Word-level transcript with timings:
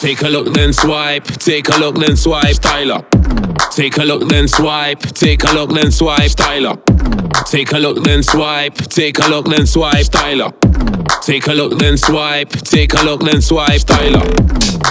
Take 0.00 0.22
a 0.22 0.28
look, 0.28 0.54
then 0.54 0.72
swipe. 0.72 1.24
Take 1.24 1.68
a 1.68 1.78
look, 1.78 1.96
then 1.96 2.16
swipe. 2.16 2.56
Tyler. 2.58 3.04
Take 3.70 3.98
a 3.98 4.02
look, 4.02 4.30
then 4.30 4.48
swipe. 4.48 5.00
Take 5.00 5.44
a 5.44 5.52
look, 5.52 5.74
then 5.74 5.92
swipe. 5.92 6.30
Tyler. 6.36 6.76
Take 7.50 7.72
a 7.72 7.78
look, 7.78 8.02
then 8.02 8.22
swipe. 8.22 8.74
Take 8.88 9.18
a 9.18 9.28
look, 9.28 9.46
then 9.46 9.66
swipe. 9.66 10.06
Tyler. 10.06 10.52
Take 11.22 11.46
a 11.48 11.52
look, 11.52 11.78
then 11.78 11.98
swipe. 11.98 12.48
Take 12.48 12.94
a 12.94 13.02
look, 13.04 13.20
then 13.20 13.42
swipe. 13.42 13.82
Tyler. 13.82 14.24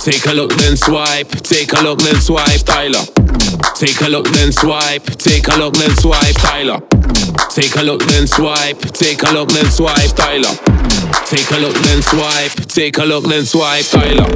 Take 0.00 0.24
a 0.24 0.32
look, 0.32 0.54
then 0.56 0.74
swipe. 0.74 1.28
Take 1.42 1.74
a 1.74 1.82
look, 1.82 1.98
then 1.98 2.16
swipe. 2.16 2.64
Tyler. 2.64 3.04
Take 3.76 4.00
a 4.00 4.08
look, 4.08 4.26
then 4.32 4.52
swipe. 4.52 5.04
Take 5.18 5.48
a 5.48 5.56
look, 5.58 5.74
then 5.74 5.94
swipe. 5.96 6.34
Tyler. 6.36 6.80
Take 7.50 7.76
a 7.76 7.82
look, 7.82 8.02
then 8.06 8.26
swipe. 8.26 8.80
Take 8.92 9.22
a 9.22 9.32
look, 9.32 9.50
then 9.50 9.66
swipe. 9.66 10.16
Tyler. 10.16 11.03
Take 11.34 11.50
a 11.50 11.58
look, 11.58 11.74
then 11.82 12.00
swipe. 12.00 12.54
Take 12.70 12.98
a 12.98 13.04
look, 13.04 13.24
then 13.24 13.44
swipe. 13.44 13.86
Tyler. 13.86 14.30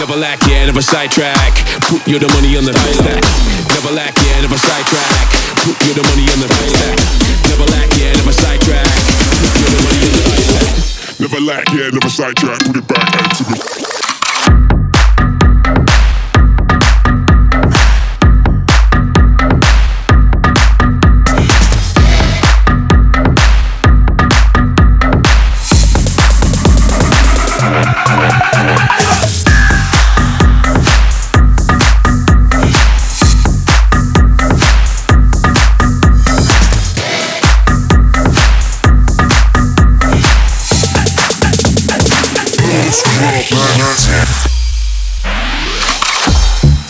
Never 0.00 0.16
lack, 0.16 0.40
yeah, 0.48 0.64
never 0.64 0.80
sidetrack. 0.80 1.36
Put 1.84 2.08
you 2.08 2.18
the 2.18 2.28
money 2.32 2.56
on 2.56 2.64
the 2.64 2.72
stack. 2.72 3.20
Never 3.68 3.92
lack, 3.92 4.16
yeah, 4.16 4.40
never 4.40 4.56
sidetrack. 4.56 5.28
Put 5.60 5.76
you 5.84 5.92
the 5.92 6.02
money 6.02 6.24
on 6.32 6.40
the 6.40 6.48
stack. 6.48 6.96
Never 7.44 7.68
lack, 7.68 7.92
yeah, 8.00 8.16
never 8.16 8.32
sidetrack. 8.32 8.88
Put 9.36 9.52
you 9.60 9.68
the 9.68 9.80
money 9.84 10.00
on 10.00 10.16
the 10.16 10.40
stack. 10.40 11.20
Never 11.20 11.40
lack, 11.44 11.68
yeah, 11.76 11.90
never 11.92 12.08
sidetrack. 12.08 12.60
Put 12.64 12.76
it 12.76 12.88
back 12.88 13.12
into 13.20 13.44
the. 13.44 13.99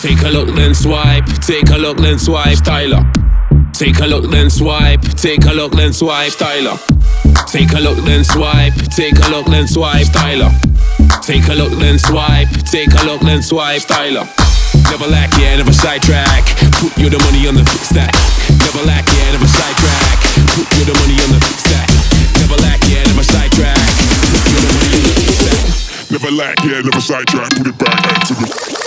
Take 0.01 0.21
a 0.21 0.29
look, 0.29 0.55
then 0.55 0.75
swipe. 0.75 1.25
Take 1.41 1.69
a 1.69 1.77
look, 1.77 1.97
then 1.97 2.19
swipe. 2.19 2.57
Tyler. 2.63 3.01
Take 3.73 3.99
a 3.99 4.05
look, 4.05 4.29
then 4.29 4.49
swipe. 4.49 5.01
Take 5.17 5.45
a 5.45 5.53
look, 5.53 5.71
then 5.73 5.91
swipe. 5.91 6.33
Tyler. 6.33 6.77
Take 7.47 7.73
a 7.73 7.79
look, 7.79 7.97
then 8.05 8.23
swipe. 8.23 8.75
Take 8.95 9.17
a 9.17 9.29
look, 9.29 9.47
then 9.47 9.67
swipe. 9.67 10.11
Tyler. 10.11 10.51
Take 11.23 11.47
a 11.47 11.55
look, 11.55 11.71
then 11.79 11.97
swipe. 11.97 12.49
Take 12.69 12.93
a 12.93 13.05
look, 13.05 13.21
then 13.21 13.41
swipe. 13.41 13.81
Tyler. 13.87 14.27
Never 14.89 15.07
lack, 15.07 15.31
yeah, 15.39 15.57
never 15.57 15.73
sidetrack. 15.73 16.45
Put 16.77 16.95
you 16.97 17.09
the 17.09 17.17
money 17.25 17.47
on 17.47 17.55
the 17.55 17.65
fix 17.65 17.89
that. 17.89 18.13
Never 18.59 18.85
lack, 18.85 19.07
yeah, 19.07 19.31
never 19.31 19.47
sidetrack. 19.47 20.00
Stack. 26.41 26.57
Never 26.57 26.71
lack, 26.71 26.71
yeah, 26.71 26.81
never 26.81 27.01
sidetrack. 27.01 27.51
Put 27.57 27.67
it 27.67 27.77
back 27.77 28.27
to 28.27 28.33
the. 28.33 28.80